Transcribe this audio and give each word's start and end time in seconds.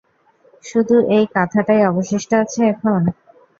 শুধু 0.63 0.95
এই 1.15 1.25
কাঁথাটাই 1.35 1.81
অবশিষ্ট 1.89 2.31
আছে 2.43 2.59
এখন? 2.71 3.01